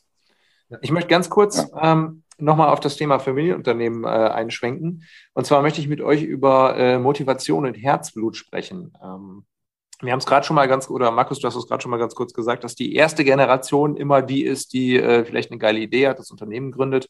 [0.80, 5.04] Ich möchte ganz kurz ähm, nochmal auf das Thema Familienunternehmen äh, einschwenken.
[5.32, 8.92] Und zwar möchte ich mit euch über äh, Motivation und Herzblut sprechen.
[9.02, 9.44] Ähm,
[10.00, 11.98] wir haben es gerade schon mal ganz, oder Markus, du hast es gerade schon mal
[11.98, 15.78] ganz kurz gesagt, dass die erste Generation immer die ist, die äh, vielleicht eine geile
[15.78, 17.08] Idee hat, das Unternehmen gründet.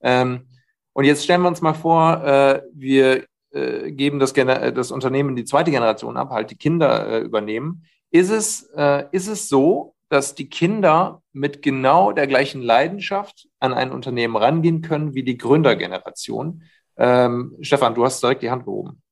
[0.00, 0.48] Ähm,
[0.92, 5.36] und jetzt stellen wir uns mal vor, äh, wir äh, geben das, das Unternehmen in
[5.36, 7.84] die zweite Generation ab, halt die Kinder äh, übernehmen.
[8.10, 13.74] Ist es, äh, ist es so, dass die Kinder mit genau der gleichen Leidenschaft an
[13.74, 16.62] ein Unternehmen rangehen können wie die Gründergeneration.
[16.96, 19.02] Ähm, Stefan, du hast direkt die Hand gehoben.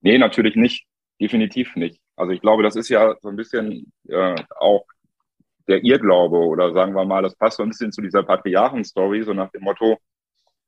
[0.00, 0.86] Nee, natürlich nicht.
[1.20, 2.00] Definitiv nicht.
[2.16, 4.84] Also ich glaube, das ist ja so ein bisschen äh, auch
[5.68, 9.34] der Irrglaube oder sagen wir mal, das passt so ein bisschen zu dieser Patriarchen-Story, so
[9.34, 9.98] nach dem Motto,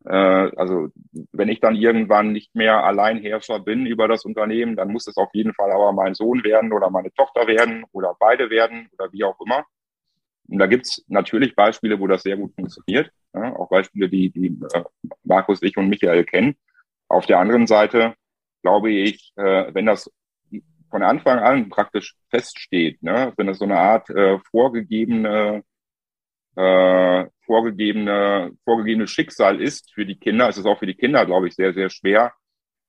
[0.05, 0.89] also
[1.33, 5.31] wenn ich dann irgendwann nicht mehr Alleinherrscher bin über das Unternehmen, dann muss es auf
[5.33, 9.25] jeden Fall aber mein Sohn werden oder meine Tochter werden oder beide werden oder wie
[9.25, 9.65] auch immer.
[10.49, 13.11] Und da gibt's natürlich Beispiele, wo das sehr gut funktioniert.
[13.35, 14.85] Ja, auch Beispiele, die, die äh,
[15.25, 16.57] Markus, ich und Michael kennen.
[17.09, 18.15] Auf der anderen Seite
[18.63, 20.11] glaube ich, äh, wenn das
[20.91, 25.65] von Anfang an praktisch feststeht, ne, wenn es so eine Art äh, vorgegebene
[26.57, 30.49] äh, vorgegebene, vorgegebene Schicksal ist für die Kinder.
[30.49, 32.33] Es ist auch für die Kinder, glaube ich, sehr, sehr schwer,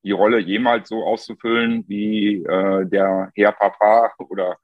[0.06, 4.56] die Rolle jemals so auszufüllen, wie äh, der Herr Papa oder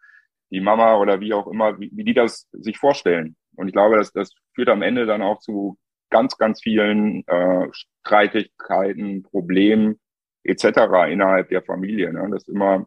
[0.52, 3.36] die Mama oder wie auch immer, wie, wie die das sich vorstellen.
[3.58, 5.78] Und ich glaube, das, das führt am Ende dann auch zu
[6.10, 10.00] ganz, ganz vielen äh, Streitigkeiten, Problemen
[10.44, 10.64] etc.
[11.10, 12.14] innerhalb der Familie.
[12.14, 12.26] Ne?
[12.32, 12.86] Das immer,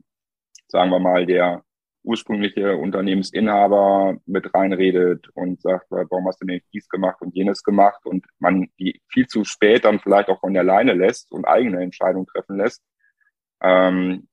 [0.67, 1.63] sagen wir mal, der
[2.05, 8.05] ursprüngliche Unternehmensinhaber mit reinredet und sagt, warum hast du denn dies gemacht und jenes gemacht
[8.05, 11.83] und man die viel zu spät dann vielleicht auch von der Leine lässt und eigene
[11.83, 12.83] Entscheidungen treffen lässt.
[13.63, 14.29] Ähm,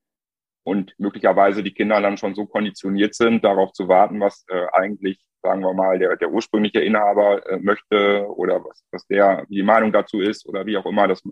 [0.63, 5.19] und möglicherweise die Kinder dann schon so konditioniert sind, darauf zu warten, was äh, eigentlich,
[5.41, 9.63] sagen wir mal, der, der ursprüngliche Inhaber äh, möchte oder was, was der, wie die
[9.63, 11.23] Meinung dazu ist oder wie auch immer, dass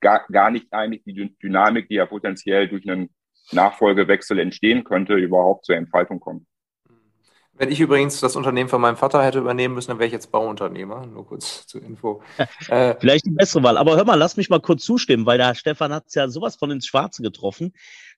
[0.00, 3.10] gar, gar nicht eigentlich die Dynamik, die ja potenziell durch einen
[3.52, 6.46] Nachfolgewechsel entstehen könnte, überhaupt zur Entfaltung kommen.
[7.58, 10.30] Wenn ich übrigens das Unternehmen von meinem Vater hätte übernehmen müssen, dann wäre ich jetzt
[10.30, 11.06] Bauunternehmer.
[11.06, 12.22] Nur kurz zur Info.
[12.68, 13.78] Äh, Vielleicht die bessere Wahl.
[13.78, 16.56] Aber hör mal, lass mich mal kurz zustimmen, weil der Stefan hat es ja sowas
[16.56, 17.72] von ins Schwarze getroffen.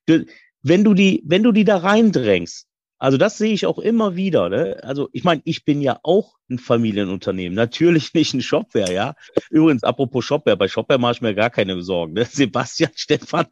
[0.07, 0.25] Du,
[0.61, 4.49] wenn du die, wenn du die da reindrängst, Also das sehe ich auch immer wieder.
[4.49, 4.77] Ne?
[4.83, 7.55] Also ich meine, ich bin ja auch ein Familienunternehmen.
[7.55, 9.15] Natürlich nicht ein Shopware, ja.
[9.49, 12.13] Übrigens, apropos Shopware, bei Shopware mache ich mir gar keine Sorgen.
[12.13, 12.25] Ne?
[12.29, 13.45] Sebastian, Stefan,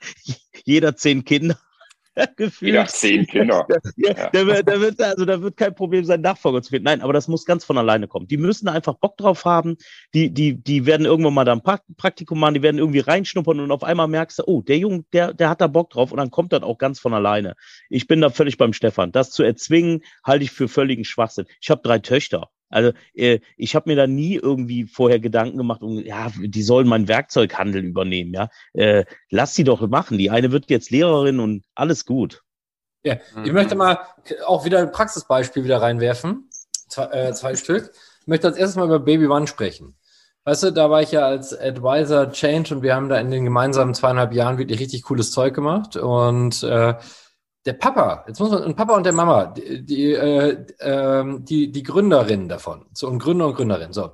[0.65, 1.57] jeder zehn Kinder.
[2.36, 2.73] gefühlt.
[2.73, 3.67] Ja, zehn Kinder.
[3.97, 4.30] Ja, ja.
[4.32, 6.86] Da, wird, da, wird, also, da wird kein Problem sein, Nachfolger zu finden.
[6.86, 8.27] Nein, aber das muss ganz von alleine kommen.
[8.27, 9.77] Die müssen einfach Bock drauf haben.
[10.13, 13.71] Die, die, die werden irgendwann mal da ein Praktikum machen, die werden irgendwie reinschnuppern und
[13.71, 16.32] auf einmal merkst du, oh, der Junge, der, der hat da Bock drauf und dann
[16.32, 17.56] kommt das auch ganz von alleine.
[17.89, 19.12] Ich bin da völlig beim Stefan.
[19.12, 21.45] Das zu erzwingen, halte ich für völligen Schwachsinn.
[21.62, 22.49] Ich habe drei Töchter.
[22.69, 26.88] Also äh, ich habe mir da nie irgendwie vorher Gedanken gemacht, um, ja, die sollen
[26.88, 28.49] meinen Werkzeughandel übernehmen, ja.
[28.73, 30.17] Äh, lass sie doch machen.
[30.17, 32.43] Die eine wird jetzt Lehrerin und alles gut.
[33.03, 33.99] Ja, ich möchte mal
[34.45, 36.49] auch wieder ein Praxisbeispiel wieder reinwerfen.
[36.89, 37.91] Zwei, äh, zwei Stück.
[38.21, 39.95] Ich möchte als erstes mal über Baby One sprechen.
[40.43, 43.43] Weißt du, da war ich ja als Advisor Change und wir haben da in den
[43.43, 45.97] gemeinsamen zweieinhalb Jahren wirklich richtig cooles Zeug gemacht.
[45.97, 46.95] Und äh,
[47.67, 51.71] der Papa, jetzt muss man, ein Papa und der Mama, die, die, äh, äh, die,
[51.71, 54.12] die Gründerin davon, so ein Gründer und Gründerin, so.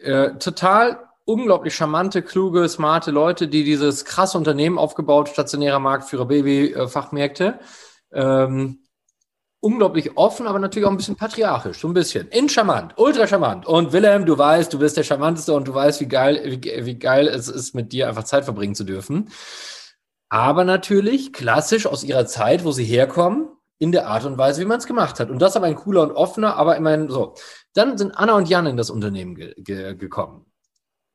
[0.00, 7.58] Äh, total unglaublich charmante, kluge, smarte Leute, die dieses krasse Unternehmen aufgebaut, stationärer Marktführer, Baby-Fachmärkte.
[8.12, 8.78] Ähm,
[9.60, 12.28] unglaublich offen, aber natürlich auch ein bisschen patriarchisch, so ein bisschen.
[12.28, 13.66] In charmant, ultra charmant.
[13.66, 16.98] Und Wilhelm, du weißt, du bist der charmanteste und du weißt, wie geil, wie, wie
[16.98, 19.28] geil es ist, mit dir einfach Zeit verbringen zu dürfen
[20.30, 24.66] aber natürlich klassisch aus ihrer Zeit, wo sie herkommen, in der Art und Weise, wie
[24.66, 25.30] man es gemacht hat.
[25.30, 27.34] Und das aber ein cooler und offener, aber immerhin so.
[27.74, 30.46] Dann sind Anna und Jan in das Unternehmen ge ge gekommen.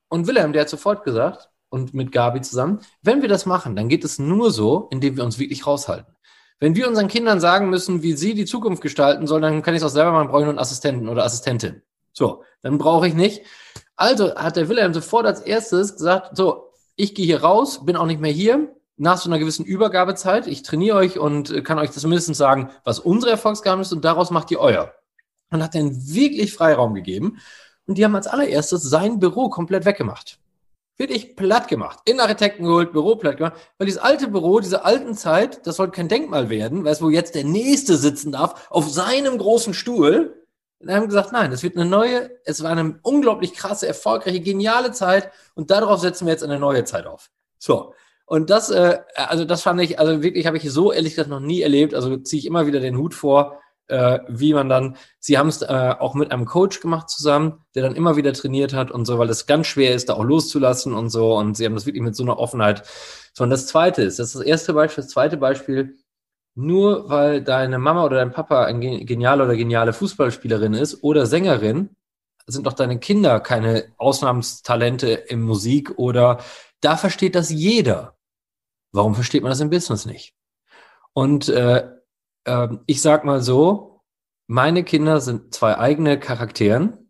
[0.09, 3.89] Und Wilhelm, der hat sofort gesagt, und mit Gabi zusammen, wenn wir das machen, dann
[3.89, 6.15] geht es nur so, indem wir uns wirklich raushalten.
[6.59, 9.81] Wenn wir unseren Kindern sagen müssen, wie sie die Zukunft gestalten sollen, dann kann ich
[9.81, 11.81] es auch selber machen, brauche ich nur einen Assistenten oder Assistentin.
[12.13, 13.43] So, dann brauche ich nicht.
[13.95, 18.05] Also hat der Wilhelm sofort als erstes gesagt, so, ich gehe hier raus, bin auch
[18.05, 22.33] nicht mehr hier, nach so einer gewissen Übergabezeit, ich trainiere euch und kann euch zumindest
[22.35, 24.93] sagen, was unsere Erfolgsgeheimnis ist und daraus macht ihr euer.
[25.51, 27.39] Und hat dann wirklich Freiraum gegeben.
[27.87, 30.39] Und die haben als allererstes sein Büro komplett weggemacht.
[30.97, 31.99] Wirklich platt gemacht.
[32.05, 33.55] In Architekten geholt, Büro platt gemacht.
[33.77, 37.09] Weil dieses alte Büro, diese alten Zeit, das soll kein Denkmal werden, weißt du, wo
[37.09, 40.41] jetzt der Nächste sitzen darf, auf seinem großen Stuhl.
[40.79, 44.91] Und haben gesagt, nein, das wird eine neue, es war eine unglaublich krasse, erfolgreiche, geniale
[44.91, 47.29] Zeit und darauf setzen wir jetzt eine neue Zeit auf.
[47.59, 47.93] So.
[48.25, 51.39] Und das, äh, also das fand ich, also wirklich habe ich so ehrlich gesagt noch
[51.39, 51.93] nie erlebt.
[51.93, 55.61] Also ziehe ich immer wieder den Hut vor, äh, wie man dann, sie haben es
[55.61, 59.19] äh, auch mit einem Coach gemacht zusammen, der dann immer wieder trainiert hat und so,
[59.19, 61.35] weil es ganz schwer ist, da auch loszulassen und so.
[61.35, 62.83] Und sie haben das wirklich mit so einer Offenheit.
[63.33, 65.97] So, und das zweite ist, das ist das erste Beispiel, das zweite Beispiel,
[66.55, 71.89] nur weil deine Mama oder dein Papa ein genialer oder geniale Fußballspielerin ist oder Sängerin,
[72.47, 76.39] sind doch deine Kinder keine Ausnahmstalente in Musik oder
[76.79, 78.14] da versteht das jeder.
[78.95, 80.33] Warum versteht man das im Business nicht?
[81.13, 81.87] Und äh,
[82.45, 84.01] äh, ich sag mal so,
[84.47, 87.09] meine Kinder sind zwei eigene Charakteren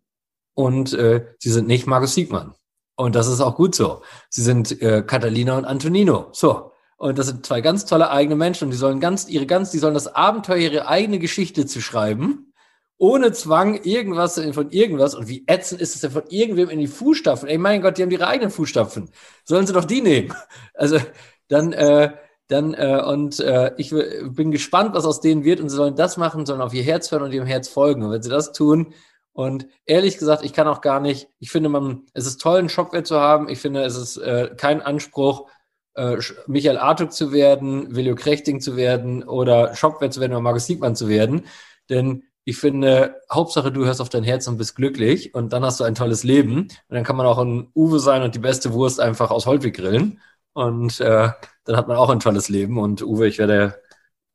[0.54, 2.54] und äh, sie sind nicht Markus Siegmann.
[2.96, 4.02] Und das ist auch gut so.
[4.30, 6.28] Sie sind äh, Catalina und Antonino.
[6.32, 6.72] So.
[6.96, 9.78] Und das sind zwei ganz tolle eigene Menschen und die sollen ganz, ihre ganz, die
[9.78, 12.54] sollen das Abenteuer, ihre eigene Geschichte zu schreiben,
[12.96, 15.14] ohne Zwang irgendwas von irgendwas.
[15.14, 17.50] Und wie ätzend ist es denn von irgendwem in die Fußstapfen?
[17.50, 19.10] Ey, mein Gott, die haben ihre eigenen Fußstapfen.
[19.44, 20.32] Sollen sie doch die nehmen?
[20.72, 20.98] Also,
[21.48, 22.12] dann, äh,
[22.48, 26.16] dann äh, und äh, ich bin gespannt, was aus denen wird und sie sollen das
[26.16, 28.02] machen, sollen auf ihr Herz hören und ihrem Herz folgen.
[28.02, 28.94] Und wenn sie das tun,
[29.36, 32.70] und ehrlich gesagt, ich kann auch gar nicht, ich finde, man, es ist toll, einen
[32.70, 33.50] Shopware zu haben.
[33.50, 35.50] Ich finde, es ist äh, kein Anspruch,
[35.92, 40.64] äh, Michael Artuk zu werden, Willio Krechting zu werden oder Shopware zu werden oder Markus
[40.64, 41.44] Siegmann zu werden.
[41.90, 45.80] Denn ich finde, Hauptsache du hörst auf dein Herz und bist glücklich und dann hast
[45.80, 46.60] du ein tolles Leben.
[46.60, 49.76] Und dann kann man auch ein Uwe sein und die beste Wurst einfach aus Holtwig
[49.76, 50.18] grillen.
[50.56, 51.28] Und äh,
[51.64, 52.78] dann hat man auch ein tolles Leben.
[52.78, 53.82] Und Uwe, ich werde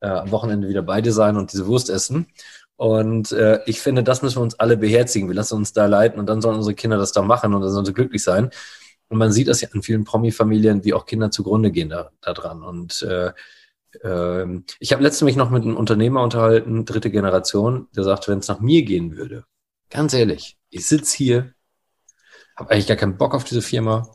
[0.01, 2.27] äh, am Wochenende wieder bei dir sein und diese Wurst essen.
[2.75, 5.27] Und äh, ich finde, das müssen wir uns alle beherzigen.
[5.27, 7.71] Wir lassen uns da leiten und dann sollen unsere Kinder das da machen und dann
[7.71, 8.51] sollen sie glücklich sein.
[9.09, 12.33] Und man sieht das ja an vielen Promi-Familien, wie auch Kinder zugrunde gehen da, da
[12.33, 12.61] dran.
[12.61, 13.31] Und äh,
[14.03, 18.39] äh, ich habe letztens mich noch mit einem Unternehmer unterhalten, dritte Generation, der sagte, wenn
[18.39, 19.45] es nach mir gehen würde,
[19.89, 21.53] ganz ehrlich, ich sitze hier,
[22.55, 24.07] habe eigentlich gar keinen Bock auf diese Firma,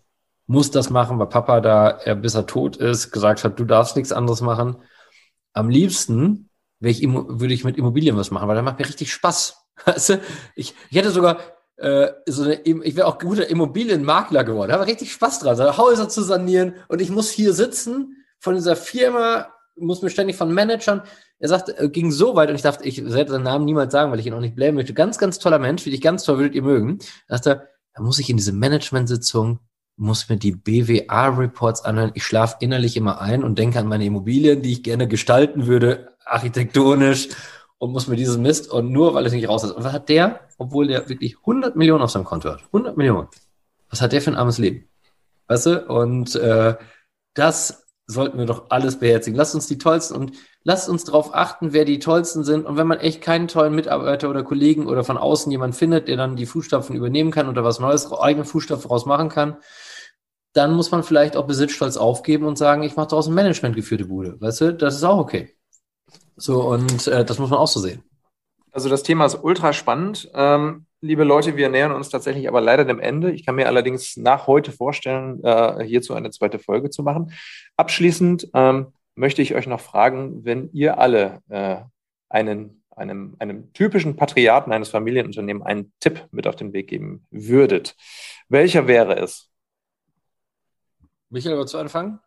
[0.47, 3.97] muss das machen, weil Papa da, er, bis er tot ist, gesagt hat, du darfst
[3.97, 4.77] nichts anderes machen.
[5.53, 9.57] Am liebsten ich, würde ich mit Immobilien was machen, weil das macht mir richtig Spaß.
[9.85, 10.21] Weißt du?
[10.55, 11.39] ich, ich hätte sogar
[11.77, 14.71] äh, so eine, ich wäre auch guter Immobilienmakler geworden.
[14.71, 18.55] Da habe richtig Spaß dran, so Häuser zu sanieren und ich muss hier sitzen von
[18.55, 21.03] dieser Firma, muss mir ständig von Managern.
[21.39, 24.11] Er sagt, äh, ging so weit und ich dachte, ich werde seinen Namen niemals sagen,
[24.11, 24.95] weil ich ihn auch nicht blämen möchte.
[24.95, 26.99] Ganz, ganz toller Mensch, wie dich ganz toll würdet ihr mögen.
[27.29, 29.61] Er sagte, da muss ich in diese Management-Sitzung
[29.97, 32.13] muss mir die BWA-Reports anhören.
[32.15, 36.17] Ich schlafe innerlich immer ein und denke an meine Immobilien, die ich gerne gestalten würde,
[36.25, 37.29] architektonisch.
[37.79, 39.73] und muss mir dieses Mist und nur weil es nicht raus ist.
[39.73, 42.63] Und was hat der, obwohl der wirklich 100 Millionen auf seinem Konto hat?
[42.67, 43.29] 100 Millionen.
[43.91, 44.89] Was hat der für ein armes Leben?
[45.47, 45.87] Weißt du?
[45.87, 46.77] Und äh,
[47.35, 49.37] das sollten wir doch alles beherzigen.
[49.37, 50.33] Lasst uns die tollsten und
[50.63, 52.65] lasst uns darauf achten, wer die tollsten sind.
[52.65, 56.17] Und wenn man echt keinen tollen Mitarbeiter oder Kollegen oder von außen jemand findet, der
[56.17, 59.57] dann die Fußstapfen übernehmen kann oder was Neues, eigene Fußstapfen raus machen kann,
[60.57, 64.07] dann muss man vielleicht auch Besitzstolz aufgeben und sagen, ich mache daraus ein Management geführte
[64.07, 64.41] Bude.
[64.41, 65.55] Weißt du, das ist auch okay.
[66.37, 68.03] So, und äh, das muss man auch so sehen.
[68.73, 70.31] Also das Thema ist ultra spannend.
[70.35, 73.33] Ähm, liebe Leute, wir nähern uns tatsächlich aber leider dem Ende.
[73.33, 77.33] Ich kann mir allerdings nach heute vorstellen, äh, hierzu eine zweite Folge zu machen.
[77.77, 81.77] Abschließend ähm, möchte ich euch noch fragen, wenn ihr alle äh,
[82.29, 87.95] einen, einem, einem typischen Patriarten eines Familienunternehmens einen Tipp mit auf den Weg geben würdet,
[88.49, 89.51] welcher wäre es?
[91.31, 92.21] Michael, willst du anfangen?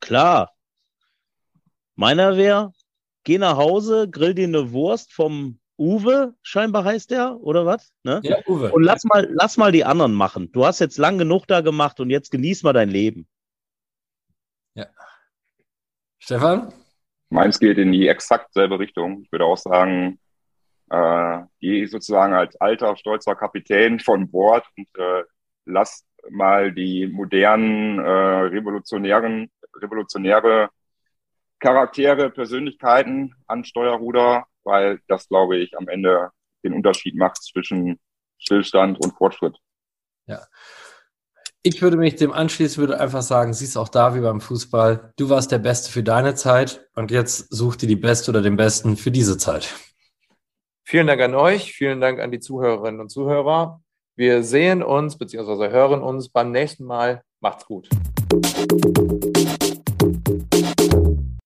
[0.00, 0.52] Klar.
[1.94, 2.72] Meiner wäre,
[3.24, 7.92] geh nach Hause, grill dir eine Wurst vom Uwe, scheinbar heißt der, oder was?
[8.02, 8.20] Ne?
[8.24, 8.72] Ja, Uwe.
[8.72, 10.50] Und lass mal, lass mal die anderen machen.
[10.52, 13.28] Du hast jetzt lang genug da gemacht und jetzt genieß mal dein Leben.
[14.74, 14.86] Ja.
[16.18, 16.72] Stefan?
[17.30, 19.22] Meins geht in die exakt selbe Richtung.
[19.22, 20.18] Ich würde auch sagen,
[20.90, 25.24] äh, geh sozusagen als alter, stolzer Kapitän von Bord und äh,
[25.64, 30.70] lass mal die modernen, äh, revolutionären, revolutionäre
[31.58, 36.30] Charaktere, Persönlichkeiten an Steuerruder weil das, glaube ich, am Ende
[36.62, 37.98] den Unterschied macht zwischen
[38.38, 39.56] Stillstand und Fortschritt.
[40.26, 40.46] Ja.
[41.62, 45.28] Ich würde mich dem anschließen, würde einfach sagen, siehst auch da wie beim Fußball, du
[45.28, 48.96] warst der Beste für deine Zeit und jetzt such dir die Beste oder den Besten
[48.96, 49.74] für diese Zeit.
[50.84, 53.82] Vielen Dank an euch, vielen Dank an die Zuhörerinnen und Zuhörer.
[54.18, 55.70] Wir sehen uns bzw.
[55.70, 57.22] hören uns beim nächsten Mal.
[57.38, 57.88] Macht's gut.